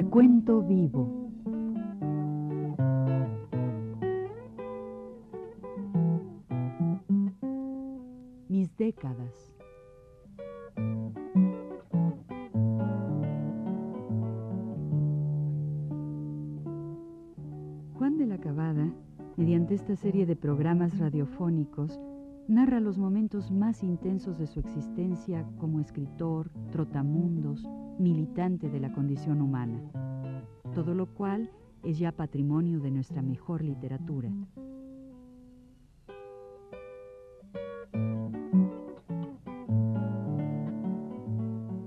Recuento 0.00 0.62
vivo. 0.62 1.08
Mis 8.48 8.76
décadas. 8.76 9.52
Juan 17.94 18.18
de 18.18 18.26
la 18.26 18.38
Cabada, 18.38 18.94
mediante 19.36 19.74
esta 19.74 19.96
serie 19.96 20.26
de 20.26 20.36
programas 20.36 20.96
radiofónicos, 20.96 21.98
narra 22.46 22.78
los 22.78 22.98
momentos 22.98 23.50
más 23.50 23.82
intensos 23.82 24.38
de 24.38 24.46
su 24.46 24.60
existencia 24.60 25.44
como 25.58 25.80
escritor, 25.80 26.52
trotamundos, 26.70 27.68
militante 27.98 28.68
de 28.68 28.80
la 28.80 28.92
condición 28.92 29.40
humana, 29.40 29.80
todo 30.74 30.94
lo 30.94 31.06
cual 31.14 31.50
es 31.84 31.98
ya 31.98 32.12
patrimonio 32.12 32.80
de 32.80 32.90
nuestra 32.90 33.22
mejor 33.22 33.62
literatura. 33.62 34.30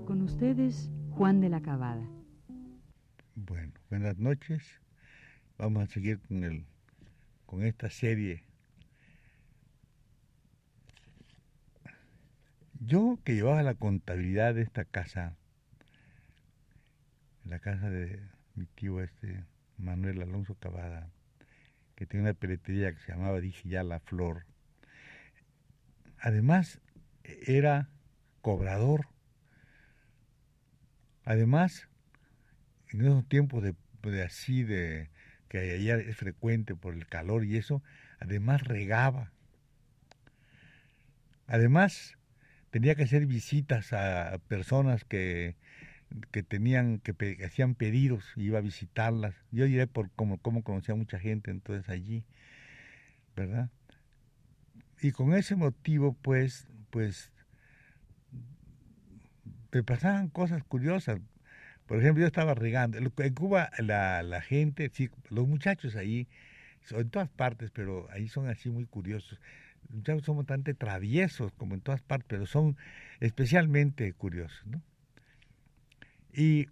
Con 0.06 0.22
ustedes, 0.22 0.90
Juan 1.10 1.40
de 1.40 1.48
la 1.48 1.60
Cabada. 1.60 2.06
Bueno, 3.34 3.72
buenas 3.90 4.18
noches. 4.18 4.80
Vamos 5.58 5.84
a 5.84 5.86
seguir 5.86 6.20
con, 6.20 6.44
el, 6.44 6.64
con 7.46 7.62
esta 7.62 7.90
serie. 7.90 8.44
Yo 12.80 13.18
que 13.24 13.34
llevaba 13.34 13.62
la 13.62 13.74
contabilidad 13.74 14.54
de 14.54 14.62
esta 14.62 14.84
casa, 14.84 15.36
la 17.44 17.58
casa 17.58 17.90
de 17.90 18.20
mi 18.54 18.66
tío 18.66 19.00
este 19.00 19.44
Manuel 19.78 20.22
Alonso 20.22 20.54
Cavada, 20.54 21.10
que 21.94 22.06
tenía 22.06 22.24
una 22.30 22.34
peletería 22.34 22.92
que 22.92 23.00
se 23.00 23.12
llamaba, 23.12 23.40
dije 23.40 23.68
ya, 23.68 23.82
La 23.82 24.00
Flor. 24.00 24.46
Además, 26.18 26.80
era 27.24 27.88
cobrador. 28.40 29.08
Además, 31.24 31.88
en 32.90 33.02
esos 33.02 33.28
tiempos 33.28 33.62
de, 33.62 33.74
de 34.02 34.22
así, 34.22 34.62
de 34.62 35.10
que 35.48 35.58
allá 35.58 35.96
es 35.96 36.16
frecuente 36.16 36.74
por 36.74 36.94
el 36.94 37.06
calor 37.06 37.44
y 37.44 37.56
eso, 37.56 37.82
además 38.20 38.62
regaba. 38.62 39.32
Además, 41.46 42.16
tenía 42.70 42.94
que 42.94 43.02
hacer 43.02 43.26
visitas 43.26 43.92
a 43.92 44.38
personas 44.48 45.04
que 45.04 45.56
que 46.30 46.42
tenían, 46.42 46.98
que, 46.98 47.44
hacían 47.44 47.74
pedidos, 47.74 48.24
iba 48.36 48.58
a 48.58 48.62
visitarlas. 48.62 49.34
Yo 49.50 49.66
diré 49.66 49.86
por 49.86 50.10
cómo, 50.10 50.38
cómo 50.38 50.62
conocía 50.62 50.94
a 50.94 50.96
mucha 50.96 51.18
gente 51.18 51.50
entonces 51.50 51.88
allí, 51.88 52.24
¿verdad? 53.36 53.70
Y 55.00 55.12
con 55.12 55.34
ese 55.34 55.56
motivo, 55.56 56.16
pues, 56.22 56.68
pues, 56.90 57.32
me 59.72 59.82
pasaban 59.82 60.28
cosas 60.28 60.62
curiosas. 60.64 61.20
Por 61.86 61.98
ejemplo, 61.98 62.20
yo 62.20 62.26
estaba 62.26 62.54
regando. 62.54 62.98
En 62.98 63.34
Cuba 63.34 63.70
la, 63.78 64.22
la 64.22 64.40
gente, 64.40 64.90
sí, 64.92 65.10
los 65.28 65.48
muchachos 65.48 65.96
ahí, 65.96 66.28
en 66.90 67.10
todas 67.10 67.28
partes, 67.28 67.70
pero 67.70 68.08
ahí 68.10 68.28
son 68.28 68.48
así 68.48 68.70
muy 68.70 68.86
curiosos. 68.86 69.40
Los 69.88 69.96
muchachos 69.96 70.24
son 70.24 70.36
bastante 70.36 70.74
traviesos, 70.74 71.52
como 71.54 71.74
en 71.74 71.80
todas 71.80 72.02
partes, 72.02 72.26
pero 72.28 72.46
son 72.46 72.76
especialmente 73.20 74.12
curiosos, 74.12 74.66
¿no? 74.66 74.80
Y 76.32 76.68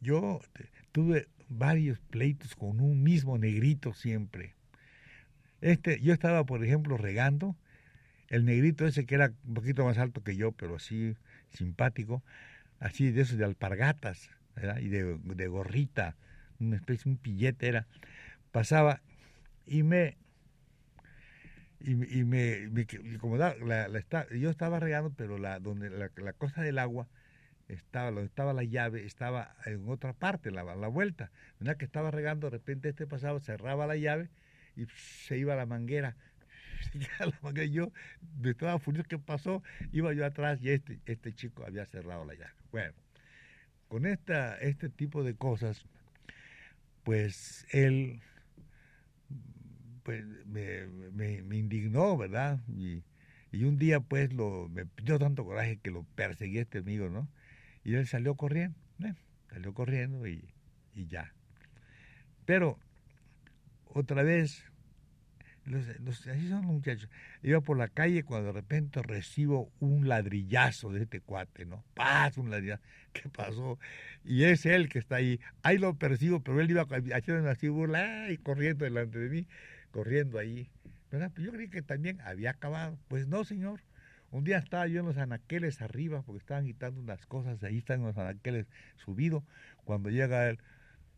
yo 0.00 0.40
tuve 0.92 1.28
varios 1.48 1.98
pleitos 2.00 2.54
con 2.54 2.80
un 2.80 3.02
mismo 3.02 3.38
negrito 3.38 3.92
siempre. 3.94 4.54
Este, 5.60 6.00
yo 6.00 6.12
estaba, 6.12 6.44
por 6.44 6.64
ejemplo, 6.64 6.96
regando, 6.96 7.56
el 8.28 8.44
negrito 8.44 8.86
ese 8.86 9.06
que 9.06 9.14
era 9.14 9.32
un 9.46 9.54
poquito 9.54 9.84
más 9.84 9.98
alto 9.98 10.22
que 10.22 10.36
yo, 10.36 10.52
pero 10.52 10.76
así 10.76 11.16
simpático, 11.50 12.22
así 12.80 13.10
de 13.10 13.22
esos 13.22 13.38
de 13.38 13.44
alpargatas, 13.44 14.30
y 14.80 14.88
de, 14.88 15.46
gorrita, 15.48 16.16
una 16.60 16.76
especie, 16.76 17.10
un 17.10 17.16
pillete 17.16 17.68
era, 17.68 17.86
pasaba 18.52 19.00
y 19.66 19.82
me 19.82 20.16
y, 21.80 22.20
y 22.20 22.24
me, 22.24 22.70
como 23.18 23.36
la, 23.36 23.54
la, 23.56 23.88
yo 24.30 24.48
estaba 24.48 24.80
regando, 24.80 25.12
pero 25.16 25.38
la 25.38 25.60
donde 25.60 25.90
la, 25.90 26.10
la 26.16 26.32
cosa 26.32 26.62
del 26.62 26.78
agua 26.78 27.08
estaba, 27.68 28.06
donde 28.10 28.26
estaba 28.26 28.52
la 28.52 28.64
llave, 28.64 29.04
estaba 29.04 29.56
en 29.66 29.88
otra 29.88 30.12
parte, 30.12 30.50
la, 30.50 30.62
la 30.62 30.88
vuelta. 30.88 31.30
Una 31.60 31.76
que 31.76 31.84
estaba 31.84 32.10
regando, 32.10 32.50
de 32.50 32.58
repente 32.58 32.88
este 32.88 33.06
pasaba, 33.06 33.40
cerraba 33.40 33.86
la 33.86 33.96
llave 33.96 34.28
y 34.76 34.86
se 34.96 35.38
iba 35.38 35.54
a 35.54 35.56
la 35.56 35.66
manguera. 35.66 36.16
yo 37.70 37.92
estaba 38.44 38.78
furioso 38.78 39.08
que 39.08 39.18
pasó, 39.18 39.62
iba 39.92 40.12
yo 40.12 40.24
atrás 40.26 40.60
y 40.62 40.70
este, 40.70 41.00
este 41.06 41.32
chico 41.34 41.64
había 41.64 41.86
cerrado 41.86 42.24
la 42.24 42.34
llave. 42.34 42.54
Bueno, 42.70 42.94
con 43.88 44.06
esta, 44.06 44.58
este 44.58 44.88
tipo 44.88 45.22
de 45.22 45.34
cosas, 45.34 45.84
pues 47.02 47.66
él 47.70 48.20
pues 50.02 50.22
me, 50.46 50.86
me, 51.12 51.42
me 51.42 51.56
indignó, 51.56 52.16
¿verdad? 52.16 52.60
Y, 52.68 53.02
y, 53.50 53.64
un 53.64 53.78
día 53.78 54.00
pues 54.00 54.32
lo, 54.32 54.68
me 54.68 54.84
dio 55.02 55.18
tanto 55.18 55.44
coraje 55.44 55.78
que 55.78 55.90
lo 55.90 56.04
perseguí 56.14 56.58
a 56.58 56.62
este 56.62 56.78
amigo, 56.78 57.08
¿no? 57.08 57.28
Y 57.84 57.94
él 57.94 58.06
salió 58.06 58.34
corriendo, 58.34 58.78
¿eh? 59.04 59.14
salió 59.50 59.74
corriendo 59.74 60.26
y, 60.26 60.42
y, 60.94 61.06
ya. 61.06 61.32
Pero 62.46 62.78
otra 63.84 64.22
vez, 64.22 64.64
así 65.66 66.48
son 66.48 66.62
los 66.62 66.72
muchachos. 66.72 67.10
Iba 67.42 67.60
por 67.60 67.76
la 67.76 67.88
calle 67.88 68.24
cuando 68.24 68.48
de 68.48 68.52
repente 68.52 69.02
recibo 69.02 69.70
un 69.80 70.08
ladrillazo 70.08 70.92
de 70.92 71.02
este 71.02 71.20
cuate, 71.20 71.66
¿no? 71.66 71.84
¡Paz! 71.94 72.38
Un 72.38 72.50
ladrillazo. 72.50 72.82
¿Qué 73.12 73.28
pasó? 73.28 73.78
Y 74.24 74.44
es 74.44 74.66
él 74.66 74.88
que 74.88 74.98
está 74.98 75.16
ahí. 75.16 75.38
Ahí 75.62 75.78
lo 75.78 75.94
percibo, 75.94 76.40
pero 76.40 76.60
él 76.60 76.70
iba 76.70 76.86
haciendo 77.14 77.48
así 77.48 77.68
burla 77.68 78.30
y 78.30 78.38
corriendo 78.38 78.84
delante 78.84 79.18
de 79.18 79.28
mí, 79.28 79.46
corriendo 79.90 80.38
ahí. 80.38 80.70
¿Verdad? 81.10 81.30
Pues 81.32 81.46
yo 81.46 81.52
creí 81.52 81.68
que 81.68 81.82
también 81.82 82.20
había 82.22 82.50
acabado. 82.50 82.98
Pues 83.08 83.28
no, 83.28 83.44
señor. 83.44 83.80
Un 84.34 84.42
día 84.42 84.58
estaba 84.58 84.88
yo 84.88 84.98
en 84.98 85.06
los 85.06 85.16
anaqueles 85.16 85.80
arriba, 85.80 86.22
porque 86.22 86.40
estaban 86.40 86.64
quitando 86.66 87.00
unas 87.00 87.24
cosas, 87.24 87.62
ahí 87.62 87.78
están 87.78 88.02
los 88.02 88.18
anaqueles 88.18 88.66
subidos, 88.96 89.44
cuando 89.84 90.10
llega 90.10 90.50
él, 90.50 90.58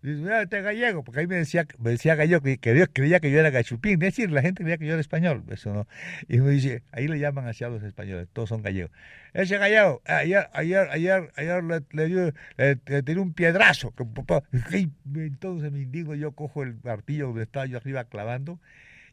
dice, 0.02 0.20
mira, 0.20 0.42
este 0.42 0.60
gallego, 0.60 1.02
porque 1.02 1.20
ahí 1.20 1.26
me 1.26 1.36
decía, 1.36 1.66
me 1.78 1.92
decía 1.92 2.14
gallego, 2.14 2.42
que, 2.42 2.74
Dios 2.74 2.90
creía 2.92 3.18
que 3.18 3.30
yo 3.30 3.40
era 3.40 3.48
gachupín, 3.48 3.94
es 3.94 4.00
decir, 4.00 4.30
la 4.30 4.42
gente 4.42 4.64
creía 4.64 4.76
que 4.76 4.84
yo 4.84 4.92
era 4.92 5.00
español, 5.00 5.44
eso 5.48 5.72
no, 5.72 5.88
y 6.28 6.40
me 6.40 6.50
dice, 6.50 6.82
ahí 6.92 7.08
le 7.08 7.18
llaman 7.18 7.48
hacia 7.48 7.70
los 7.70 7.82
españoles, 7.82 8.28
todos 8.34 8.50
son 8.50 8.60
gallegos, 8.60 8.90
ese 9.32 9.56
gallego, 9.56 10.02
ayer, 10.04 10.50
ayer, 10.52 10.86
ayer, 10.90 11.32
ayer 11.36 11.64
le, 11.92 12.06
dio, 12.08 12.32
le, 12.58 13.02
tiró 13.02 13.22
un 13.22 13.32
piedrazo, 13.32 13.94
y 14.72 14.90
entonces 15.14 15.72
me 15.72 15.80
indigno, 15.80 16.14
yo 16.14 16.32
cojo 16.32 16.62
el 16.62 16.76
martillo 16.84 17.28
donde 17.28 17.44
estaba 17.44 17.64
yo 17.64 17.78
arriba 17.78 18.04
clavando, 18.04 18.60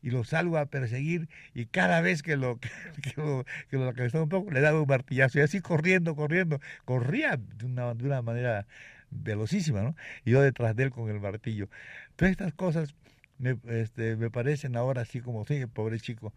y 0.03 0.11
lo 0.11 0.23
salgo 0.25 0.57
a 0.57 0.67
perseguir 0.67 1.29
y 1.55 1.65
cada 1.65 2.01
vez 2.01 2.21
que 2.21 2.35
lo, 2.37 2.59
que, 3.01 3.13
lo, 3.15 3.45
que 3.69 3.77
lo 3.77 4.23
un 4.23 4.29
poco 4.29 4.51
le 4.51 4.61
daba 4.61 4.81
un 4.81 4.87
martillazo 4.87 5.39
y 5.39 5.41
así 5.41 5.61
corriendo, 5.61 6.15
corriendo, 6.15 6.59
corría 6.85 7.37
de 7.37 7.65
una, 7.65 7.93
de 7.95 8.05
una 8.05 8.21
manera 8.21 8.67
velocísima, 9.09 9.81
¿no? 9.81 9.95
Y 10.25 10.31
yo 10.31 10.41
detrás 10.41 10.75
de 10.75 10.83
él 10.83 10.91
con 10.91 11.09
el 11.09 11.19
martillo. 11.19 11.69
Todas 12.15 12.31
estas 12.31 12.53
cosas 12.53 12.95
me, 13.37 13.57
este, 13.67 14.15
me 14.17 14.29
parecen 14.29 14.75
ahora 14.75 15.01
así 15.03 15.21
como, 15.21 15.45
sí, 15.45 15.65
pobre 15.67 15.99
chico, 15.99 16.33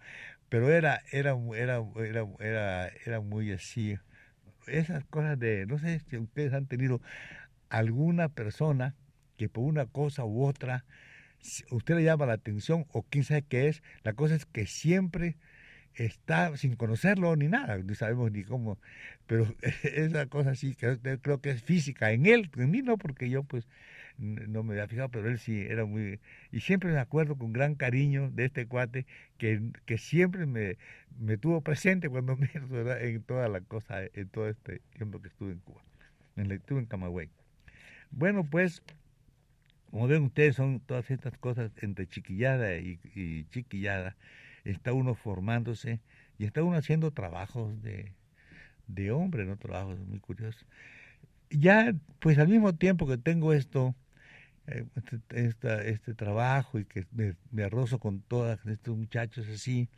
pero 0.48 0.70
era, 0.70 1.02
era, 1.10 1.36
era, 1.54 1.82
era, 1.98 2.26
era, 2.40 2.88
era 3.04 3.20
muy 3.20 3.52
así. 3.52 3.98
Esas 4.66 5.04
cosas 5.04 5.38
de, 5.38 5.66
no 5.66 5.78
sé 5.78 6.00
si 6.08 6.16
ustedes 6.18 6.52
han 6.52 6.66
tenido 6.66 7.00
alguna 7.68 8.28
persona 8.28 8.94
que 9.36 9.48
por 9.48 9.64
una 9.64 9.86
cosa 9.86 10.24
u 10.24 10.44
otra 10.44 10.84
usted 11.70 11.96
le 11.96 12.04
llama 12.04 12.26
la 12.26 12.34
atención 12.34 12.86
o 12.92 13.02
quién 13.02 13.24
sabe 13.24 13.42
qué 13.42 13.68
es, 13.68 13.82
la 14.02 14.12
cosa 14.14 14.34
es 14.34 14.46
que 14.46 14.66
siempre 14.66 15.36
está 15.94 16.56
sin 16.56 16.76
conocerlo 16.76 17.34
ni 17.36 17.48
nada, 17.48 17.78
no 17.78 17.94
sabemos 17.94 18.30
ni 18.30 18.44
cómo, 18.44 18.78
pero 19.26 19.46
esa 19.82 20.26
cosa 20.26 20.54
sí, 20.54 20.74
que 20.74 20.98
creo 21.20 21.40
que 21.40 21.50
es 21.50 21.62
física, 21.62 22.12
en 22.12 22.26
él, 22.26 22.50
en 22.56 22.70
mí 22.70 22.82
no, 22.82 22.98
porque 22.98 23.30
yo 23.30 23.44
pues 23.44 23.66
no 24.18 24.62
me 24.62 24.72
había 24.74 24.88
fijado, 24.88 25.10
pero 25.10 25.28
él 25.28 25.38
sí 25.38 25.60
era 25.60 25.84
muy, 25.84 26.20
y 26.50 26.60
siempre 26.60 26.90
me 26.92 26.98
acuerdo 26.98 27.36
con 27.36 27.52
gran 27.52 27.74
cariño 27.74 28.30
de 28.30 28.46
este 28.46 28.66
cuate 28.66 29.06
que, 29.38 29.60
que 29.84 29.98
siempre 29.98 30.46
me, 30.46 30.78
me 31.18 31.36
tuvo 31.36 31.60
presente 31.60 32.08
cuando 32.08 32.36
me 32.36 32.48
en 32.54 33.22
toda 33.22 33.48
la 33.48 33.60
cosa, 33.60 34.02
en 34.02 34.28
todo 34.28 34.48
este 34.48 34.80
tiempo 34.96 35.20
que 35.20 35.28
estuve 35.28 35.52
en 35.52 35.58
Cuba, 35.60 35.82
en, 36.36 36.50
estuve 36.52 36.80
en 36.80 36.86
Camagüey. 36.86 37.30
Bueno, 38.10 38.44
pues 38.44 38.82
como 39.96 40.08
ven 40.08 40.24
ustedes, 40.24 40.56
son 40.56 40.80
todas 40.80 41.10
estas 41.10 41.38
cosas 41.38 41.72
entre 41.80 42.06
chiquillada 42.06 42.76
y, 42.76 43.46
chiquillada. 43.48 44.14
Está 44.62 44.92
uno 44.92 45.14
formándose 45.14 46.00
y 46.36 46.44
está 46.44 46.62
uno 46.62 46.76
haciendo 46.76 47.12
trabajos 47.12 47.80
de, 47.80 48.12
de 48.88 49.10
hombre, 49.10 49.46
¿no? 49.46 49.56
Trabajos 49.56 49.98
muy 50.00 50.18
curiosos. 50.20 50.66
ya, 51.48 51.94
pues 52.18 52.36
al 52.36 52.48
mismo 52.48 52.74
tiempo 52.74 53.06
que 53.06 53.16
tengo 53.16 53.54
esto, 53.54 53.94
eh, 54.66 54.84
este, 55.30 55.90
este, 55.90 56.12
trabajo 56.12 56.78
y 56.78 56.84
que 56.84 57.06
me, 57.10 57.64
arrozo 57.64 57.98
con 57.98 58.20
todos 58.20 58.58
estos 58.66 58.98
muchachos 58.98 59.48
así, 59.48 59.88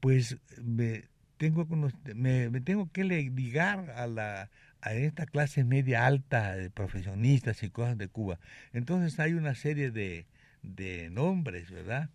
pues 0.00 0.36
me 0.62 1.04
tengo, 1.38 1.66
me, 2.14 2.50
me 2.50 2.60
tengo 2.60 2.92
que 2.92 3.04
ligar 3.04 3.88
a 3.92 4.06
la 4.06 4.50
a 4.86 4.94
esta 4.94 5.26
clase 5.26 5.64
media 5.64 6.06
alta 6.06 6.54
de 6.54 6.70
profesionistas 6.70 7.64
y 7.64 7.70
cosas 7.70 7.98
de 7.98 8.06
Cuba. 8.06 8.38
Entonces 8.72 9.18
hay 9.18 9.32
una 9.32 9.56
serie 9.56 9.90
de, 9.90 10.26
de 10.62 11.10
nombres, 11.10 11.72
¿verdad? 11.72 12.08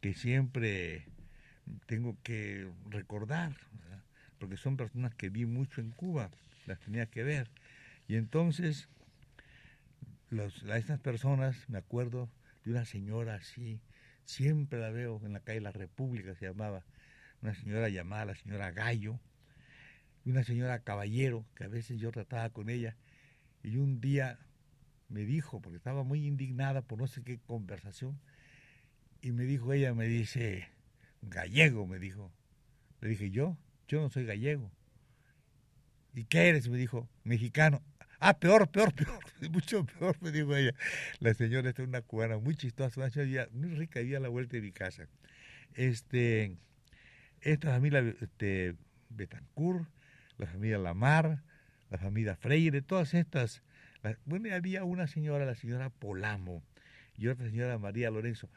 Que 0.00 0.12
siempre 0.12 1.06
tengo 1.86 2.16
que 2.24 2.68
recordar, 2.90 3.54
porque 4.40 4.56
son 4.56 4.76
personas 4.76 5.14
que 5.14 5.28
vi 5.28 5.46
mucho 5.46 5.80
en 5.80 5.92
Cuba, 5.92 6.30
las 6.66 6.80
tenía 6.80 7.06
que 7.06 7.22
ver. 7.22 7.48
Y 8.08 8.16
entonces, 8.16 8.88
los, 10.30 10.64
estas 10.64 10.98
personas, 10.98 11.56
me 11.68 11.78
acuerdo 11.78 12.28
de 12.64 12.72
una 12.72 12.86
señora 12.86 13.36
así, 13.36 13.80
siempre 14.24 14.80
la 14.80 14.90
veo 14.90 15.20
en 15.24 15.32
la 15.32 15.40
calle 15.40 15.60
La 15.60 15.70
República, 15.70 16.34
se 16.34 16.46
llamaba, 16.46 16.82
una 17.40 17.54
señora 17.54 17.88
llamada 17.88 18.24
la 18.24 18.34
señora 18.34 18.72
Gallo, 18.72 19.20
una 20.30 20.44
señora 20.44 20.80
Caballero, 20.80 21.44
que 21.54 21.64
a 21.64 21.68
veces 21.68 21.98
yo 21.98 22.10
trataba 22.10 22.50
con 22.50 22.70
ella, 22.70 22.96
y 23.62 23.76
un 23.76 24.00
día 24.00 24.38
me 25.08 25.24
dijo, 25.24 25.60
porque 25.60 25.76
estaba 25.76 26.02
muy 26.02 26.26
indignada 26.26 26.82
por 26.82 26.98
no 26.98 27.06
sé 27.06 27.22
qué 27.22 27.38
conversación, 27.38 28.18
y 29.22 29.32
me 29.32 29.44
dijo 29.44 29.72
ella, 29.72 29.94
me 29.94 30.06
dice, 30.06 30.68
gallego, 31.22 31.86
me 31.86 31.98
dijo. 31.98 32.30
Le 33.00 33.08
dije, 33.08 33.30
yo, 33.30 33.56
yo 33.88 34.00
no 34.00 34.10
soy 34.10 34.24
gallego. 34.24 34.70
¿Y 36.14 36.24
qué 36.24 36.48
eres? 36.48 36.68
Me 36.68 36.76
dijo, 36.76 37.08
mexicano. 37.24 37.82
Ah, 38.20 38.38
peor, 38.38 38.68
peor, 38.68 38.94
peor, 38.94 39.18
mucho 39.50 39.84
peor, 39.84 40.16
me 40.20 40.30
dijo 40.30 40.54
ella. 40.54 40.74
La 41.20 41.34
señora 41.34 41.68
esta 41.68 41.82
es 41.82 41.88
una 41.88 42.02
cubana 42.02 42.38
muy 42.38 42.54
chistosa, 42.54 43.00
una 43.00 43.10
señora 43.10 43.48
muy 43.52 43.74
rica, 43.74 44.00
vivía 44.00 44.18
a 44.18 44.20
la 44.20 44.28
vuelta 44.28 44.56
de 44.56 44.62
mi 44.62 44.72
casa. 44.72 45.08
Este, 45.74 46.56
esta 47.40 47.70
familia 47.70 48.00
este, 48.20 48.76
Betancourt, 49.10 49.88
la 50.38 50.46
familia 50.46 50.78
Lamar, 50.78 51.42
la 51.90 51.98
familia 51.98 52.36
Freire, 52.36 52.82
todas 52.82 53.14
estas. 53.14 53.62
bueno, 54.24 54.54
había 54.54 54.84
una 54.84 55.06
señora, 55.06 55.44
la 55.44 55.54
señora 55.54 55.90
Polamo, 55.90 56.62
y 57.16 57.28
otra 57.28 57.46
señora 57.46 57.78
María 57.78 58.10
Lorenzo. 58.10 58.48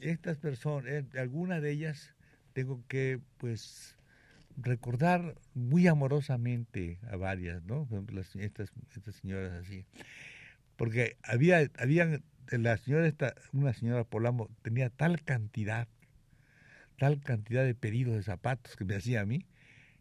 Estas 0.00 0.38
personas, 0.38 0.90
eh, 0.90 1.04
algunas 1.18 1.62
de 1.62 1.70
ellas 1.70 2.14
tengo 2.52 2.82
que, 2.88 3.20
pues, 3.38 3.96
recordar 4.56 5.34
muy 5.54 5.86
amorosamente 5.86 6.98
a 7.10 7.16
varias, 7.16 7.62
¿no? 7.64 7.86
estas, 8.38 8.72
estas 8.94 9.14
señoras 9.16 9.52
así. 9.52 9.84
Porque 10.76 11.16
había, 11.22 11.70
había, 11.78 12.20
la 12.50 12.76
señora 12.78 13.06
esta, 13.06 13.34
una 13.52 13.72
señora 13.72 14.04
Polamo 14.04 14.48
tenía 14.62 14.90
tal 14.90 15.22
cantidad, 15.22 15.88
tal 16.98 17.20
cantidad 17.20 17.64
de 17.64 17.74
pedidos 17.74 18.16
de 18.16 18.22
zapatos 18.22 18.76
que 18.76 18.84
me 18.84 18.96
hacía 18.96 19.20
a 19.20 19.26
mí, 19.26 19.46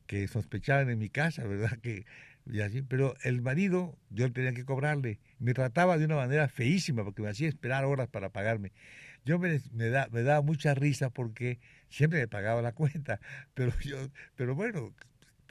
que 0.08 0.28
sospechaban 0.28 0.90
en 0.90 1.00
mi 1.00 1.10
casa, 1.10 1.46
¿verdad? 1.46 1.78
Que, 1.80 2.06
y 2.46 2.62
así, 2.62 2.82
pero 2.84 3.16
el 3.24 3.42
marido, 3.42 3.98
yo 4.10 4.32
tenía 4.32 4.54
que 4.54 4.66
cobrarle. 4.66 5.20
Me 5.40 5.54
trataba 5.54 5.98
de 5.98 6.06
una 6.06 6.16
manera 6.16 6.48
feísima 6.48 7.04
porque 7.04 7.22
me 7.22 7.30
hacía 7.30 7.48
esperar 7.48 7.86
horas 7.86 8.08
para 8.08 8.30
pagarme. 8.30 8.72
Yo 9.26 9.40
me, 9.40 9.60
me, 9.74 9.90
da, 9.90 10.08
me 10.12 10.22
daba 10.22 10.42
mucha 10.42 10.76
risa 10.76 11.10
porque 11.10 11.60
siempre 11.90 12.20
me 12.20 12.28
pagaba 12.28 12.62
la 12.62 12.74
cuenta, 12.74 13.20
pero 13.56 13.78
yo, 13.80 13.98
pero 14.36 14.54
bueno, 14.54 14.94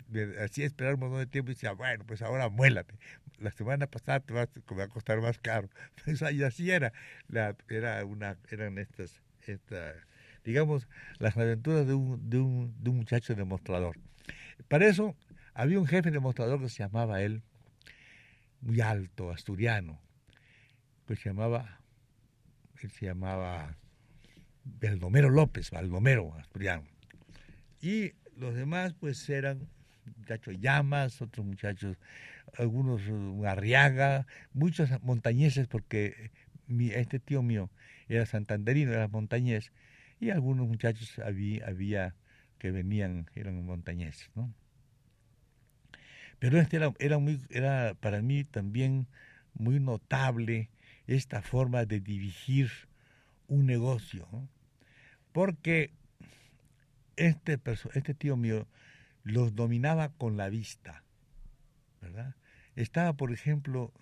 me 0.08 0.38
hacía 0.38 0.66
esperar 0.66 0.94
un 0.94 1.00
montón 1.00 1.18
de 1.18 1.26
tiempo 1.26 1.50
y 1.50 1.54
decía, 1.54 1.72
bueno, 1.72 2.04
pues 2.06 2.22
ahora 2.22 2.48
muélate. 2.48 2.94
La 3.38 3.50
semana 3.50 3.88
pasada 3.88 4.20
te 4.20 4.32
va, 4.32 4.42
a 4.42 4.88
costar 4.88 5.20
más 5.20 5.38
caro. 5.38 5.68
Pues 6.04 6.22
y 6.32 6.42
así 6.44 6.70
era. 6.70 6.92
La, 7.28 7.56
era 7.68 8.04
una, 8.04 8.36
eran 8.50 8.78
estas, 8.78 9.20
esta, 9.46 9.94
digamos, 10.44 10.86
las 11.18 11.36
aventuras 11.36 11.86
de 11.86 11.94
un, 11.94 12.30
de 12.30 12.38
un, 12.38 12.74
de 12.82 12.90
un 12.90 12.96
muchacho 12.98 13.34
demostrador. 13.34 13.96
Para 14.68 14.86
eso 14.86 15.16
había 15.54 15.78
un 15.78 15.86
jefe 15.86 16.10
demostrador 16.10 16.60
que 16.60 16.68
se 16.68 16.82
llamaba 16.82 17.22
él, 17.22 17.42
muy 18.60 18.80
alto, 18.80 19.30
asturiano, 19.30 20.00
que 21.06 21.16
se 21.16 21.28
llamaba, 21.28 21.80
él 22.80 22.90
se 22.90 23.06
llamaba 23.06 23.76
Baldomero 24.64 25.30
López, 25.30 25.70
Baldomero, 25.70 26.34
asturiano. 26.34 26.84
Y 27.80 28.12
los 28.36 28.54
demás 28.54 28.94
pues 28.94 29.28
eran 29.28 29.68
muchachos 30.16 30.56
llamas, 30.58 31.20
otros 31.20 31.44
muchachos, 31.46 31.96
algunos 32.56 33.02
arriaga, 33.46 34.26
muchos 34.52 34.90
montañeses 35.02 35.66
porque 35.66 36.30
mi, 36.66 36.90
este 36.90 37.18
tío 37.18 37.42
mío 37.42 37.70
era 38.08 38.26
santanderino, 38.26 38.92
era 38.92 39.08
montañés, 39.08 39.72
y 40.20 40.30
algunos 40.30 40.66
muchachos 40.66 41.18
había 41.18 42.14
que 42.58 42.70
venían, 42.70 43.30
eran 43.34 43.64
montañeses, 43.64 44.30
¿no? 44.34 44.52
Pero 46.38 46.58
este 46.60 46.76
era, 46.76 46.92
era, 46.98 47.18
muy, 47.18 47.40
era 47.50 47.94
para 47.94 48.20
mí 48.20 48.44
también 48.44 49.06
muy 49.54 49.80
notable 49.80 50.70
esta 51.06 51.42
forma 51.42 51.84
de 51.84 52.00
dirigir 52.00 52.70
un 53.46 53.66
negocio, 53.66 54.28
porque 55.32 55.92
este, 57.16 57.58
este 57.94 58.14
tío 58.14 58.36
mío 58.36 58.66
los 59.22 59.54
dominaba 59.54 60.10
con 60.10 60.36
la 60.36 60.48
vista, 60.48 61.02
¿verdad? 62.00 62.34
Estaba, 62.76 63.12
por 63.14 63.32
ejemplo, 63.32 63.92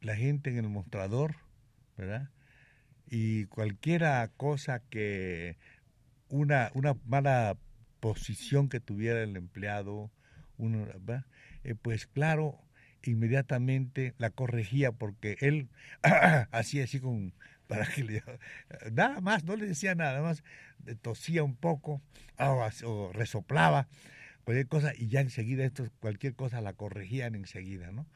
la 0.00 0.16
gente 0.16 0.50
en 0.50 0.58
el 0.58 0.68
mostrador, 0.68 1.36
¿verdad? 1.96 2.30
Y 3.06 3.46
cualquiera 3.46 4.28
cosa 4.36 4.80
que 4.80 5.56
una, 6.28 6.70
una 6.74 6.94
mala 7.06 7.56
posición 8.02 8.68
que 8.68 8.80
tuviera 8.80 9.22
el 9.22 9.36
empleado, 9.36 10.10
uno, 10.58 10.88
eh, 11.62 11.76
pues 11.80 12.08
claro, 12.08 12.58
inmediatamente 13.04 14.12
la 14.18 14.30
corregía 14.30 14.90
porque 14.90 15.36
él 15.40 15.68
hacía 16.50 16.82
así 16.82 16.98
con 16.98 17.32
para 17.68 17.86
que 17.86 18.02
le 18.02 18.24
nada 18.92 19.20
más 19.20 19.44
no 19.44 19.54
le 19.54 19.66
decía 19.66 19.94
nada 19.94 20.20
más 20.20 20.42
tosía 21.00 21.44
un 21.44 21.54
poco 21.54 22.02
o, 22.38 23.12
resoplaba 23.12 23.86
cualquier 24.42 24.66
cosa 24.66 24.92
y 24.96 25.06
ya 25.06 25.20
enseguida 25.20 25.64
esto 25.64 25.88
cualquier 26.00 26.34
cosa 26.34 26.60
la 26.60 26.72
corregían 26.72 27.36
enseguida 27.36 27.92
no 27.92 28.08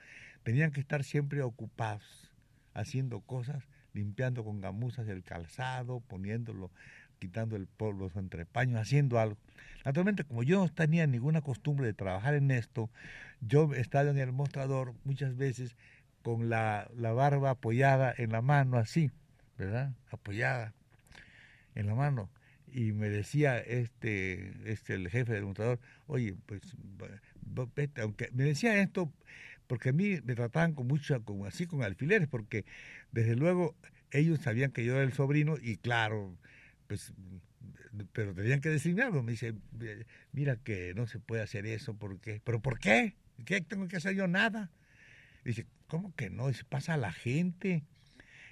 tenían 0.42 0.72
que 0.72 0.80
estar 0.80 1.04
siempre 1.04 1.42
ocupados 1.42 2.32
haciendo 2.74 3.20
cosas 3.20 3.68
limpiando 3.92 4.44
con 4.44 4.60
gamuzas 4.60 5.06
el 5.06 5.22
calzado 5.22 6.00
poniéndolo 6.00 6.72
quitando 7.18 7.56
el 7.56 7.66
polvo, 7.66 8.04
los 8.04 8.16
entrepaños, 8.16 8.80
haciendo 8.80 9.18
algo. 9.18 9.36
Naturalmente, 9.84 10.24
como 10.24 10.42
yo 10.42 10.58
no 10.58 10.68
tenía 10.68 11.06
ninguna 11.06 11.42
costumbre 11.42 11.86
de 11.86 11.94
trabajar 11.94 12.34
en 12.34 12.50
esto, 12.50 12.90
yo 13.40 13.72
he 13.74 13.80
estado 13.80 14.10
en 14.10 14.18
el 14.18 14.32
mostrador 14.32 14.94
muchas 15.04 15.36
veces 15.36 15.76
con 16.22 16.48
la, 16.48 16.90
la 16.96 17.12
barba 17.12 17.50
apoyada 17.50 18.12
en 18.16 18.32
la 18.32 18.42
mano, 18.42 18.78
así, 18.78 19.10
¿verdad? 19.58 19.92
Apoyada 20.10 20.74
en 21.74 21.86
la 21.86 21.94
mano. 21.94 22.30
Y 22.72 22.92
me 22.92 23.08
decía 23.08 23.58
este, 23.58 24.52
este 24.70 24.94
el 24.94 25.08
jefe 25.08 25.32
del 25.32 25.44
mostrador, 25.44 25.78
oye, 26.08 26.34
pues 26.46 26.62
vete, 27.74 28.00
aunque 28.00 28.28
me 28.32 28.44
decía 28.44 28.80
esto 28.80 29.12
porque 29.66 29.90
a 29.90 29.92
mí 29.92 30.18
me 30.24 30.34
trataban 30.34 30.74
con 30.74 30.86
mucho, 30.86 31.22
como 31.24 31.46
así 31.46 31.66
con 31.66 31.82
alfileres, 31.82 32.28
porque 32.28 32.64
desde 33.12 33.36
luego 33.36 33.74
ellos 34.10 34.40
sabían 34.40 34.72
que 34.72 34.84
yo 34.84 34.94
era 34.94 35.02
el 35.02 35.12
sobrino 35.12 35.56
y 35.60 35.76
claro, 35.76 36.36
pues 36.86 37.12
pero 38.12 38.34
tenían 38.34 38.60
que 38.60 38.68
algo. 39.02 39.22
Me 39.22 39.32
dice, 39.32 39.54
mira 40.32 40.56
que 40.56 40.94
no 40.94 41.06
se 41.06 41.18
puede 41.18 41.42
hacer 41.42 41.66
eso, 41.66 41.94
porque 41.94 42.40
¿Pero 42.44 42.60
por 42.60 42.78
qué? 42.78 43.14
¿Qué 43.44 43.60
tengo 43.60 43.88
que 43.88 43.96
hacer 43.96 44.14
yo? 44.14 44.28
Nada. 44.28 44.70
Dice, 45.44 45.66
¿cómo 45.86 46.14
que 46.14 46.30
no? 46.30 46.48
Dice, 46.48 46.64
pasa 46.64 46.94
a 46.94 46.98
la 46.98 47.12
gente. 47.12 47.84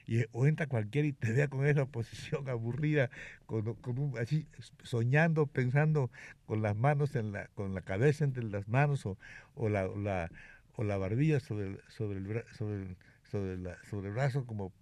Y, 0.06 0.24
o 0.32 0.46
entra 0.46 0.66
cualquiera 0.66 1.08
y 1.08 1.12
te 1.12 1.32
vea 1.32 1.48
con 1.48 1.66
esa 1.66 1.86
posición 1.86 2.48
aburrida, 2.50 3.10
con, 3.46 3.74
con 3.76 4.12
así 4.18 4.46
soñando, 4.82 5.46
pensando 5.46 6.10
con 6.44 6.60
las 6.60 6.76
manos 6.76 7.16
en 7.16 7.32
la, 7.32 7.46
con 7.54 7.74
la 7.74 7.80
cabeza 7.80 8.24
entre 8.24 8.44
las 8.44 8.68
manos 8.68 9.06
o, 9.06 9.18
o 9.54 9.70
la, 9.70 9.86
o 9.86 9.98
la, 9.98 10.30
o 10.76 10.84
la 10.84 10.98
barbilla 10.98 11.40
sobre 11.40 11.78
sobre 11.88 12.18
el, 12.18 12.44
sobre 12.52 12.96
sobre, 13.30 13.56
la, 13.56 13.78
sobre 13.88 14.08
el 14.08 14.14
brazo 14.14 14.44
como 14.44 14.72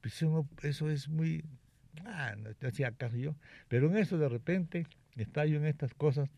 pues 0.00 0.24
eso 0.62 0.90
es 0.90 1.08
muy 1.08 1.44
Ah, 2.04 2.34
no, 2.36 2.50
hacía 2.68 2.92
caso 2.92 3.16
yo. 3.16 3.34
Pero 3.68 3.88
en 3.88 3.96
eso 3.96 4.18
de 4.18 4.28
repente 4.28 4.86
está 5.16 5.46
yo 5.46 5.58
en 5.58 5.66
estas 5.66 5.94
cosas. 5.94 6.28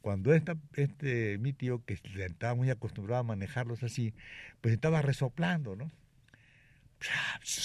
Cuando 0.00 0.32
esta, 0.34 0.56
este, 0.74 1.38
mi 1.38 1.52
tío, 1.52 1.84
que 1.84 1.98
estaba 2.18 2.54
muy 2.54 2.70
acostumbrado 2.70 3.20
a 3.20 3.24
manejarlos 3.24 3.82
así, 3.82 4.14
pues 4.60 4.74
estaba 4.74 5.02
resoplando, 5.02 5.74
¿no? 5.74 5.90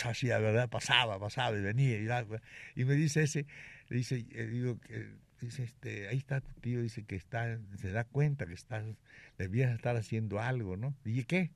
Así, 0.06 0.28
la 0.28 0.40
verdad, 0.40 0.70
pasaba, 0.70 1.20
pasaba 1.20 1.58
y 1.58 1.62
venía. 1.62 1.98
Y, 1.98 2.82
y 2.82 2.86
me 2.86 2.96
dice 2.96 3.24
ese, 3.24 3.46
dice, 3.90 4.26
eh, 4.32 4.48
digo, 4.48 4.78
dice, 5.40 5.64
este, 5.64 6.08
ahí 6.08 6.18
está 6.18 6.42
tu 6.42 6.54
tío, 6.62 6.82
dice 6.82 7.04
que 7.04 7.16
está, 7.16 7.60
se 7.78 7.92
da 7.92 8.04
cuenta 8.04 8.46
que 8.46 8.54
estás, 8.54 8.86
debías 9.38 9.74
estar 9.74 9.96
haciendo 9.96 10.40
algo, 10.40 10.78
¿no? 10.78 10.96
Y 11.06 11.24
¿qué? 11.24 11.52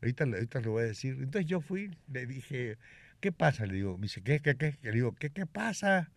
Ahorita, 0.00 0.24
ahorita 0.24 0.60
le 0.60 0.68
voy 0.68 0.82
a 0.82 0.86
decir. 0.86 1.14
Entonces 1.14 1.46
yo 1.46 1.60
fui, 1.60 1.96
le 2.08 2.26
dije, 2.26 2.78
¿qué 3.22 3.32
pasa? 3.32 3.66
Le 3.66 3.74
digo, 3.74 3.96
me 3.98 4.02
dice, 4.02 4.20
¿qué, 4.22 4.40
qué, 4.40 4.56
qué? 4.56 4.78
Le 4.82 4.92
digo, 4.92 5.14
¿qué, 5.14 5.30
qué 5.30 5.46
pasa? 5.46 6.10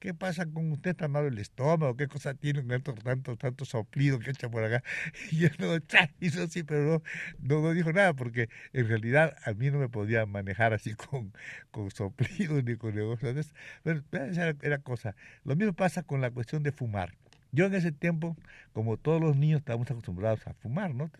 ¿Qué 0.00 0.14
pasa 0.14 0.44
con 0.46 0.70
usted? 0.72 0.90
¿Está 0.90 1.08
mal 1.08 1.24
el 1.24 1.38
estómago? 1.38 1.96
¿Qué 1.96 2.08
cosa 2.08 2.34
tiene 2.34 2.62
tanto, 2.62 2.92
tanto, 2.94 3.36
tanto 3.36 3.64
soplido 3.64 4.18
que 4.18 4.30
echa 4.30 4.50
por 4.50 4.62
acá? 4.64 4.82
Y 5.32 5.38
yo 5.38 5.48
no, 5.58 5.78
hizo 6.20 6.42
así, 6.42 6.62
pero 6.62 7.02
no, 7.38 7.60
no, 7.62 7.72
dijo 7.72 7.92
nada, 7.92 8.12
porque 8.12 8.48
en 8.74 8.86
realidad 8.86 9.34
a 9.44 9.54
mí 9.54 9.70
no 9.70 9.78
me 9.78 9.88
podía 9.88 10.26
manejar 10.26 10.74
así 10.74 10.94
con, 11.10 11.32
con 11.70 11.90
soplido 11.90 12.60
ni 12.62 12.76
con 12.76 12.94
negocios. 12.94 13.54
Pero 13.82 14.02
esa 14.12 14.48
era, 14.60 14.78
cosa. 14.78 15.16
Lo 15.44 15.56
mismo 15.56 15.72
pasa 15.72 16.02
con 16.02 16.20
la 16.20 16.30
cuestión 16.30 16.62
de 16.62 16.72
fumar. 16.72 17.14
Yo 17.50 17.66
en 17.66 17.74
ese 17.74 17.92
tiempo, 17.92 18.36
como 18.74 18.98
todos 18.98 19.22
los 19.22 19.36
niños, 19.36 19.60
estábamos 19.60 19.90
acostumbrados 19.90 20.46
a 20.46 20.52
fumar, 20.54 20.94
¿no? 20.94 21.10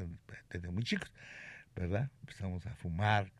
Desde 0.50 0.70
muy 0.70 0.82
chicos, 0.84 1.10
¿verdad? 1.74 2.10
Empezamos 2.20 2.66
a 2.66 2.74
fumar. 2.74 3.32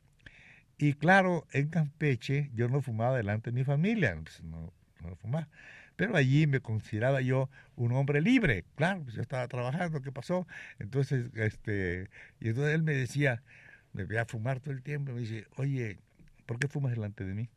Y 0.83 0.95
claro, 0.95 1.47
en 1.53 1.69
Campeche 1.69 2.51
yo 2.55 2.69
no 2.69 2.83
fumaba 2.83 3.17
delante 3.17 3.53
de 3.53 3.55
mi 3.55 3.63
familia, 3.63 4.19
pues 4.21 4.43
no, 4.43 4.73
no 5.01 5.15
fumaba. 5.15 5.49
Pero 5.95 6.17
allí 6.17 6.49
me 6.49 6.59
consideraba 6.59 7.21
yo 7.21 7.49
un 7.77 7.93
hombre 7.93 8.21
libre. 8.21 8.65
Claro, 8.75 9.05
pues 9.05 9.15
yo 9.15 9.23
estaba 9.23 9.47
trabajando, 9.47 10.03
¿qué 10.03 10.11
pasó? 10.11 10.45
Entonces, 10.81 11.27
este, 11.37 12.11
y 12.41 12.49
entonces 12.49 12.75
él 12.75 12.83
me 12.83 12.95
decía, 12.95 13.45
me 13.93 14.03
veía 14.03 14.25
fumar 14.27 14.59
todo 14.59 14.75
el 14.75 14.83
tiempo, 14.83 15.13
me 15.13 15.21
dice, 15.21 15.47
oye, 15.55 16.01
¿por 16.47 16.59
qué 16.59 16.67
fumas 16.67 16.91
delante 16.91 17.25
de 17.25 17.35
mí? 17.35 17.49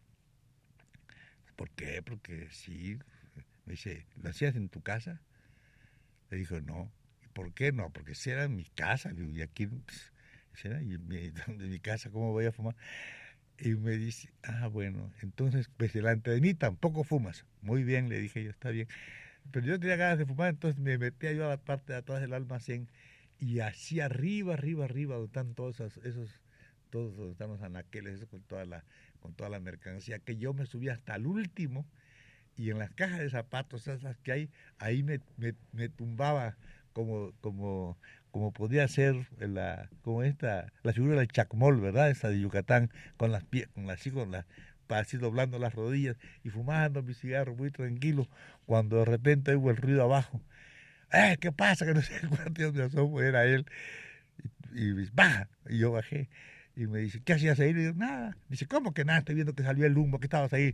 ¿Por 1.55 1.71
qué? 1.71 2.03
Porque 2.03 2.47
sí. 2.51 2.99
Me 3.65 3.71
dice, 3.71 4.05
¿lo 4.21 4.29
hacías 4.29 4.55
en 4.55 4.69
tu 4.69 4.81
casa? 4.81 5.19
Le 6.29 6.37
dijo, 6.37 6.61
no. 6.61 6.91
¿Y 7.23 7.27
por 7.29 7.55
qué 7.55 7.71
no? 7.71 7.89
Porque 7.89 8.13
si 8.13 8.29
era 8.29 8.43
en 8.43 8.55
mi 8.55 8.65
casa, 8.65 9.11
y 9.17 9.41
aquí, 9.41 9.65
pues, 9.65 10.13
y 10.63 10.93
en 10.95 11.07
mi, 11.07 11.29
de 11.57 11.67
mi 11.67 11.79
casa, 11.79 12.09
¿cómo 12.09 12.31
voy 12.31 12.45
a 12.45 12.51
fumar? 12.51 12.75
Y 13.59 13.69
me 13.75 13.91
dice, 13.91 14.29
ah, 14.43 14.67
bueno, 14.67 15.11
entonces, 15.21 15.69
pues 15.77 15.93
delante 15.93 16.31
de 16.31 16.41
mí 16.41 16.53
tampoco 16.53 17.03
fumas. 17.03 17.45
Muy 17.61 17.83
bien, 17.83 18.09
le 18.09 18.19
dije 18.19 18.43
yo, 18.43 18.49
está 18.49 18.69
bien. 18.69 18.87
Pero 19.51 19.65
yo 19.65 19.79
tenía 19.79 19.95
ganas 19.95 20.17
de 20.17 20.25
fumar, 20.25 20.49
entonces 20.49 20.79
me 20.79 20.97
metía 20.97 21.31
yo 21.33 21.45
a 21.45 21.49
la 21.49 21.57
parte 21.57 21.93
de 21.93 21.99
atrás 21.99 22.21
del 22.21 22.33
almacén 22.33 22.89
y 23.39 23.59
así 23.59 23.99
arriba, 23.99 24.53
arriba, 24.55 24.85
arriba, 24.85 25.15
donde 25.15 25.27
están 25.27 25.53
todos 25.55 25.79
esos, 25.79 26.41
todos 26.89 27.15
donde 27.15 27.33
están 27.33 27.49
los 27.49 27.61
anaqueles, 27.61 28.15
eso 28.15 28.27
con 28.27 28.41
toda 28.41 28.65
la, 28.65 28.83
con 29.19 29.33
toda 29.33 29.49
la 29.49 29.59
mercancía, 29.59 30.19
que 30.19 30.37
yo 30.37 30.53
me 30.53 30.65
subía 30.65 30.93
hasta 30.93 31.15
el 31.15 31.27
último 31.27 31.85
y 32.57 32.71
en 32.71 32.79
las 32.79 32.91
cajas 32.91 33.19
de 33.19 33.29
zapatos, 33.29 33.87
esas 33.87 34.17
que 34.19 34.31
hay, 34.31 34.49
ahí 34.79 35.03
me, 35.03 35.19
me, 35.37 35.53
me 35.73 35.89
tumbaba 35.89 36.57
como, 36.93 37.33
como, 37.41 37.97
como 38.35 38.51
podía 38.51 38.85
ser 38.89 39.15
la, 39.39 39.89
como 40.01 40.21
esta, 40.21 40.73
la 40.83 40.91
figura 40.91 41.15
del 41.15 41.29
chacmol, 41.29 41.79
¿verdad? 41.79 42.09
Esa 42.09 42.27
de 42.27 42.41
Yucatán, 42.41 42.91
con 43.15 43.31
las 43.31 43.45
pies, 43.45 43.69
con 43.69 43.89
así, 43.89 44.11
con 44.11 44.29
las, 44.29 44.45
así 44.89 45.15
doblando 45.15 45.57
las 45.57 45.73
rodillas 45.73 46.17
y 46.43 46.49
fumando 46.49 47.01
mi 47.01 47.13
cigarro 47.13 47.55
muy 47.55 47.71
tranquilo, 47.71 48.27
cuando 48.65 48.97
de 48.97 49.05
repente 49.05 49.55
hubo 49.55 49.71
el 49.71 49.77
ruido 49.77 50.03
abajo. 50.03 50.41
¡Eh, 51.13 51.37
qué 51.39 51.53
pasa! 51.53 51.85
Que 51.85 51.93
no 51.93 52.01
sé 52.01 52.11
cuántos 52.27 52.73
me 52.73 52.83
asomo, 52.83 53.21
era 53.21 53.45
él. 53.45 53.65
Y, 54.73 54.89
y 54.89 55.09
baja, 55.13 55.47
y 55.69 55.77
yo 55.77 55.93
bajé. 55.93 56.27
Y 56.75 56.87
me 56.87 56.99
dice, 56.99 57.21
¿qué 57.23 57.31
hacías 57.31 57.57
ahí? 57.61 57.69
Y 57.69 57.73
digo, 57.73 57.93
nada. 57.95 58.35
Dice, 58.49 58.65
¿cómo 58.65 58.93
que 58.93 59.05
nada? 59.05 59.19
Estoy 59.19 59.35
viendo 59.35 59.55
que 59.55 59.63
salió 59.63 59.85
el 59.85 59.97
humo, 59.97 60.19
que 60.19 60.25
estabas 60.25 60.51
ahí. 60.51 60.73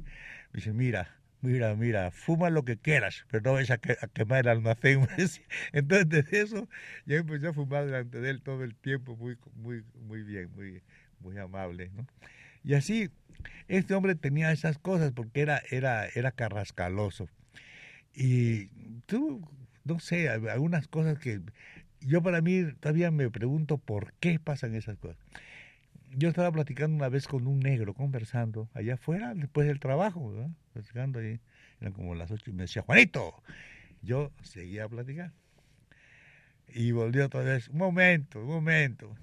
Me 0.51 0.61
dice, 0.61 0.73
mira, 0.73 1.20
mira, 1.41 1.75
mira, 1.75 2.11
fuma 2.11 2.49
lo 2.49 2.63
que 2.63 2.77
quieras, 2.77 3.25
pero 3.29 3.43
no 3.43 3.53
vayas 3.53 3.71
a, 3.71 3.77
quemar 3.77 4.41
el 4.41 4.49
almacén. 4.49 5.07
Entonces, 5.73 6.09
desde 6.09 6.41
eso, 6.41 6.69
yo 7.05 7.17
empecé 7.17 7.47
a 7.47 7.53
fumar 7.53 7.85
delante 7.85 8.19
de 8.19 8.29
él 8.29 8.41
todo 8.41 8.63
el 8.63 8.75
tiempo, 8.75 9.15
muy, 9.15 9.37
muy, 9.55 9.83
muy 10.07 10.23
bien, 10.23 10.51
muy, 10.55 10.81
muy 11.19 11.37
amable, 11.37 11.89
¿no? 11.95 12.07
Y 12.63 12.75
así, 12.75 13.09
este 13.67 13.93
hombre 13.95 14.15
tenía 14.15 14.51
esas 14.51 14.77
cosas 14.77 15.11
porque 15.11 15.41
era, 15.41 15.61
era, 15.69 16.07
era 16.07 16.31
carrascaloso. 16.31 17.27
Y 18.13 18.67
tú, 19.05 19.41
no 19.83 19.99
sé, 19.99 20.29
algunas 20.29 20.87
cosas 20.87 21.17
que 21.17 21.41
yo 22.01 22.21
para 22.21 22.41
mí 22.41 22.63
todavía 22.79 23.11
me 23.11 23.29
pregunto 23.29 23.77
por 23.77 24.13
qué 24.19 24.39
pasan 24.39 24.75
esas 24.75 24.97
cosas. 24.97 25.17
Yo 26.13 26.29
estaba 26.29 26.51
platicando 26.51 26.95
una 26.95 27.07
vez 27.07 27.27
con 27.27 27.47
un 27.47 27.59
negro, 27.59 27.93
conversando 27.93 28.69
allá 28.73 28.95
afuera, 28.95 29.33
después 29.33 29.65
del 29.65 29.79
trabajo, 29.79 30.31
¿verdad? 30.31 30.49
platicando 30.73 31.19
ahí, 31.19 31.39
eran 31.79 31.93
como 31.93 32.15
las 32.15 32.31
ocho 32.31 32.49
y 32.49 32.53
me 32.53 32.63
decía, 32.63 32.81
Juanito, 32.81 33.41
yo 34.01 34.31
seguía 34.41 34.85
a 34.85 34.89
platicar. 34.89 35.31
Y 36.67 36.91
volvió 36.91 37.25
otra 37.25 37.41
vez, 37.41 37.69
un 37.69 37.77
momento, 37.77 38.39
un 38.41 38.47
momento. 38.47 39.15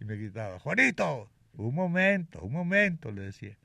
Y 0.00 0.04
me 0.04 0.16
gritaba, 0.16 0.58
Juanito, 0.58 1.30
un 1.54 1.74
momento, 1.74 2.42
un 2.42 2.52
momento, 2.52 3.10
le 3.10 3.22
decía. 3.22 3.56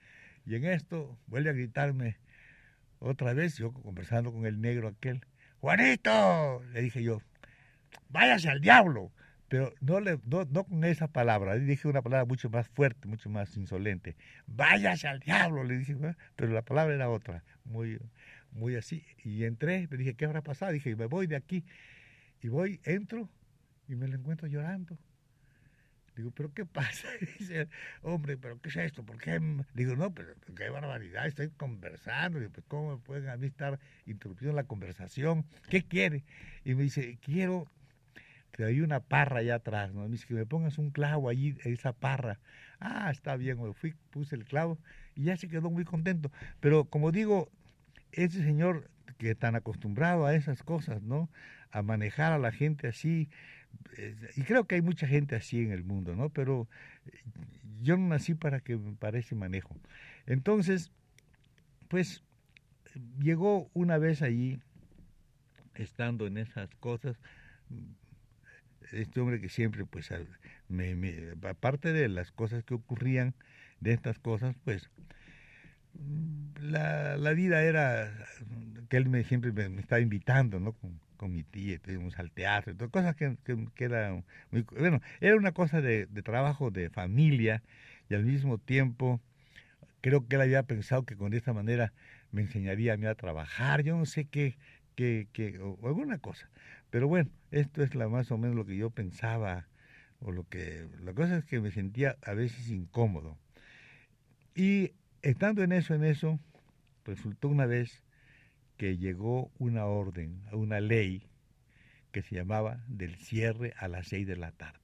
Y 0.45 0.55
en 0.55 0.65
esto 0.65 1.17
vuelve 1.27 1.49
a 1.49 1.53
gritarme 1.53 2.17
otra 2.99 3.33
vez, 3.33 3.57
yo 3.57 3.73
conversando 3.73 4.31
con 4.31 4.45
el 4.45 4.61
negro 4.61 4.87
aquel, 4.87 5.25
Juanito, 5.59 6.63
le 6.73 6.81
dije 6.81 7.03
yo, 7.03 7.21
váyase 8.09 8.49
al 8.49 8.61
diablo 8.61 9.11
pero 9.49 9.73
no, 9.81 9.99
le, 9.99 10.19
no, 10.25 10.45
no 10.45 10.63
con 10.63 10.83
esa 10.83 11.07
palabra, 11.07 11.55
le 11.55 11.65
dije 11.65 11.87
una 11.87 12.03
palabra 12.03 12.25
mucho 12.25 12.49
más 12.49 12.67
fuerte, 12.69 13.07
mucho 13.07 13.29
más 13.29 13.57
insolente. 13.57 14.15
Váyase 14.45 15.07
al 15.07 15.19
diablo, 15.19 15.63
le 15.63 15.79
dije, 15.79 15.97
pero 16.35 16.53
la 16.53 16.61
palabra 16.61 16.93
era 16.93 17.09
otra, 17.09 17.43
muy, 17.65 17.99
muy 18.51 18.75
así. 18.75 19.03
Y 19.23 19.43
entré, 19.43 19.87
me 19.89 19.97
dije, 19.97 20.13
¿qué 20.13 20.25
habrá 20.25 20.43
pasado? 20.43 20.71
Dije, 20.71 20.95
me 20.95 21.07
voy 21.07 21.25
de 21.25 21.35
aquí. 21.35 21.65
Y 22.41 22.47
voy, 22.47 22.79
entro 22.83 23.27
y 23.87 23.95
me 23.95 24.07
lo 24.07 24.15
encuentro 24.15 24.47
llorando. 24.47 24.97
Digo, 26.15 26.31
¿pero 26.31 26.53
qué 26.53 26.65
pasa? 26.65 27.07
dice, 27.39 27.69
hombre, 28.03 28.37
¿pero 28.37 28.61
qué 28.61 28.69
es 28.69 28.75
esto? 28.75 29.03
¿Por 29.03 29.17
qué? 29.17 29.39
Digo, 29.73 29.95
no, 29.95 30.13
pero 30.13 30.35
qué 30.55 30.69
barbaridad, 30.69 31.25
estoy 31.25 31.49
conversando. 31.49 32.39
Digo, 32.39 32.51
pues, 32.51 32.65
¿cómo 32.67 32.91
me 32.91 33.01
pueden 33.01 33.29
a 33.29 33.37
mí 33.37 33.47
estar 33.47 33.79
interrumpiendo 34.05 34.55
la 34.55 34.65
conversación? 34.65 35.45
¿Qué 35.69 35.81
quiere? 35.81 36.23
Y 36.63 36.75
me 36.75 36.83
dice, 36.83 37.17
quiero 37.23 37.67
que 38.51 38.63
hay 38.63 38.81
una 38.81 38.99
parra 38.99 39.39
allá 39.39 39.55
atrás, 39.55 39.93
¿no? 39.93 40.03
Me 40.03 40.09
dice 40.09 40.27
que 40.27 40.33
me 40.33 40.45
pongas 40.45 40.77
un 40.77 40.91
clavo 40.91 41.29
allí, 41.29 41.55
esa 41.63 41.93
parra. 41.93 42.39
Ah, 42.79 43.09
está 43.11 43.35
bien, 43.35 43.61
me 43.61 43.73
fui, 43.73 43.93
puse 44.09 44.35
el 44.35 44.45
clavo 44.45 44.77
y 45.15 45.25
ya 45.25 45.37
se 45.37 45.47
quedó 45.47 45.69
muy 45.69 45.85
contento. 45.85 46.31
Pero 46.59 46.85
como 46.85 47.11
digo, 47.11 47.49
ese 48.11 48.43
señor 48.43 48.89
que 49.17 49.35
tan 49.35 49.55
acostumbrado 49.55 50.25
a 50.25 50.33
esas 50.33 50.63
cosas, 50.63 51.01
¿no? 51.03 51.29
A 51.71 51.81
manejar 51.81 52.31
a 52.31 52.39
la 52.39 52.51
gente 52.51 52.87
así, 52.87 53.29
y 54.35 54.41
creo 54.43 54.65
que 54.65 54.75
hay 54.75 54.81
mucha 54.81 55.07
gente 55.07 55.35
así 55.35 55.61
en 55.61 55.71
el 55.71 55.83
mundo, 55.83 56.15
¿no? 56.15 56.29
Pero 56.29 56.67
yo 57.81 57.97
no 57.97 58.07
nací 58.07 58.33
para 58.33 58.61
que 58.61 58.77
para 58.77 59.19
ese 59.19 59.35
manejo. 59.35 59.75
Entonces, 60.25 60.91
pues 61.87 62.23
llegó 63.19 63.69
una 63.73 63.97
vez 63.97 64.21
allí, 64.21 64.61
estando 65.75 66.27
en 66.27 66.37
esas 66.37 66.73
cosas, 66.75 67.19
este 68.93 69.19
hombre 69.19 69.41
que 69.41 69.49
siempre, 69.49 69.85
pues, 69.85 70.09
me, 70.67 70.95
aparte 71.47 71.93
de 71.93 72.09
las 72.09 72.31
cosas 72.31 72.63
que 72.63 72.73
ocurrían, 72.73 73.33
de 73.79 73.93
estas 73.93 74.19
cosas, 74.19 74.55
pues, 74.65 74.89
la, 76.61 77.17
la 77.17 77.33
vida 77.33 77.63
era 77.63 78.11
que 78.89 78.97
él 78.97 79.09
me 79.09 79.23
siempre 79.23 79.51
me, 79.51 79.79
estaba 79.81 80.01
invitando, 80.01 80.59
¿no? 80.59 80.73
Con, 80.73 80.99
con 81.17 81.33
mi 81.33 81.43
tía, 81.43 81.75
estuvimos 81.75 82.17
al 82.17 82.31
teatro, 82.31 82.73
cosas 82.89 83.15
que, 83.15 83.35
que, 83.43 83.83
eran 83.83 84.23
muy, 84.51 84.61
bueno, 84.71 85.01
era 85.19 85.35
una 85.35 85.51
cosa 85.51 85.81
de, 85.81 86.05
de 86.05 86.21
trabajo 86.21 86.71
de 86.71 86.89
familia 86.89 87.61
y 88.09 88.15
al 88.15 88.23
mismo 88.23 88.57
tiempo 88.57 89.19
creo 90.01 90.27
que 90.27 90.35
él 90.35 90.41
había 90.41 90.63
pensado 90.63 91.03
que 91.03 91.17
con 91.17 91.33
esta 91.33 91.51
manera 91.51 91.91
me 92.31 92.41
enseñaría 92.41 92.93
a 92.93 92.97
mí 92.97 93.05
a 93.05 93.15
trabajar, 93.15 93.83
yo 93.83 93.97
no 93.97 94.05
sé 94.05 94.25
qué, 94.25 94.57
qué, 94.95 95.27
qué 95.33 95.59
o 95.59 95.77
alguna 95.87 96.19
cosa. 96.19 96.49
Pero 96.89 97.07
bueno, 97.07 97.29
esto 97.51 97.83
es 97.83 97.95
la 97.95 98.07
más 98.07 98.31
o 98.31 98.37
menos 98.37 98.55
lo 98.55 98.65
que 98.65 98.77
yo 98.77 98.89
pensaba, 98.89 99.67
o 100.21 100.31
lo 100.31 100.47
que, 100.47 100.87
la 101.01 101.13
cosa 101.13 101.37
es 101.37 101.45
que 101.45 101.59
me 101.59 101.71
sentía 101.71 102.17
a 102.23 102.33
veces 102.33 102.69
incómodo. 102.69 103.37
Y 104.55 104.93
estando 105.21 105.63
en 105.63 105.71
eso, 105.71 105.93
en 105.93 106.03
eso, 106.03 106.39
resultó 107.05 107.47
una 107.47 107.65
vez 107.65 108.03
que 108.77 108.97
llegó 108.97 109.51
una 109.59 109.85
orden, 109.85 110.41
una 110.51 110.79
ley 110.79 111.27
que 112.11 112.21
se 112.21 112.35
llamaba 112.35 112.83
del 112.87 113.15
cierre 113.15 113.73
a 113.77 113.87
las 113.87 114.07
seis 114.07 114.25
de 114.25 114.35
la 114.35 114.51
tarde. 114.51 114.79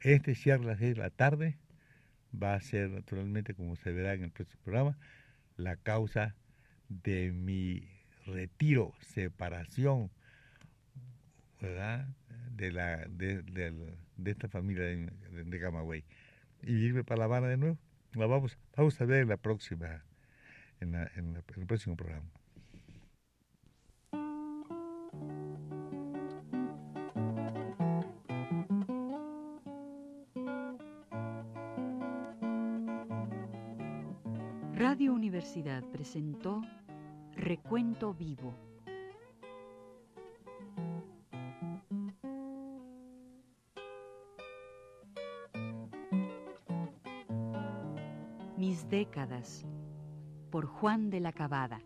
Este 0.00 0.34
cierre 0.34 0.64
a 0.64 0.68
las 0.68 0.78
seis 0.78 0.96
de 0.96 1.02
la 1.02 1.10
tarde 1.10 1.56
va 2.34 2.54
a 2.54 2.60
ser, 2.60 2.90
naturalmente, 2.90 3.54
como 3.54 3.76
se 3.76 3.92
verá 3.92 4.14
en 4.14 4.24
el 4.24 4.30
próximo 4.30 4.62
programa, 4.64 4.98
la 5.56 5.76
causa 5.76 6.34
de 6.88 7.30
mi 7.32 7.88
retiro, 8.26 8.92
separación, 9.00 10.10
de, 11.64 12.70
la, 12.70 13.04
de, 13.08 13.42
de, 13.42 14.30
esta 14.30 14.48
familia 14.48 14.84
de, 14.84 15.10
de 15.30 16.04
Y 16.62 16.72
irme 16.72 17.04
para 17.04 17.18
La 17.20 17.24
Habana 17.24 17.48
de 17.48 17.56
nuevo. 17.56 17.78
La 18.14 18.26
vamos, 18.26 18.56
vamos 18.76 19.00
a 19.00 19.04
ver 19.04 19.22
en 19.22 19.28
la 19.28 19.36
próxima, 19.36 20.04
en, 20.80 20.92
la, 20.92 21.10
en, 21.16 21.32
la, 21.32 21.42
en 21.54 21.60
el 21.60 21.66
próximo 21.66 21.96
programa. 21.96 22.30
Radio 34.74 35.12
Universidad 35.12 35.82
presentó 35.90 36.62
Recuento 37.36 38.14
Vivo 38.14 38.73
por 50.50 50.66
Juan 50.66 51.10
de 51.10 51.20
la 51.20 51.32
Cabada. 51.32 51.80